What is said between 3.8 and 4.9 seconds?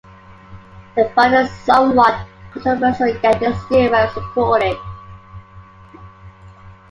well supported.